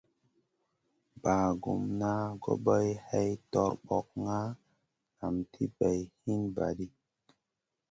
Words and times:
Bagumna 1.23 2.11
gobay 2.43 2.87
hay 3.07 3.29
torbokna 3.51 4.37
nam 5.19 5.35
ti 5.51 5.63
bay 5.77 5.99
hin 6.23 6.41
va 6.55 6.67
ɗi. 6.77 6.87